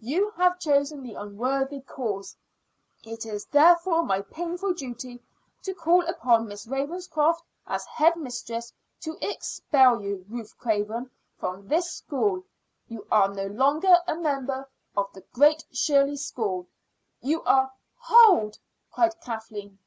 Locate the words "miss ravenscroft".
6.48-7.40